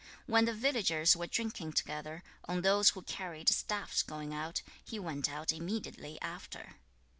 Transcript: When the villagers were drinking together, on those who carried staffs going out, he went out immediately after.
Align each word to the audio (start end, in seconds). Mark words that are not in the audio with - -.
When 0.25 0.45
the 0.45 0.53
villagers 0.55 1.15
were 1.15 1.27
drinking 1.27 1.73
together, 1.73 2.23
on 2.45 2.61
those 2.63 2.89
who 2.89 3.03
carried 3.03 3.49
staffs 3.49 4.01
going 4.01 4.33
out, 4.33 4.63
he 4.83 4.97
went 4.97 5.29
out 5.29 5.53
immediately 5.53 6.19
after. 6.23 6.77